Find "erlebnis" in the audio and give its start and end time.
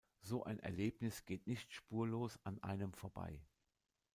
0.57-1.25